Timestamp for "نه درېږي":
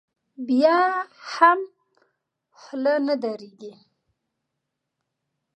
3.07-3.73